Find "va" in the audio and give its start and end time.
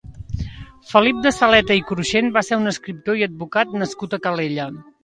2.39-2.45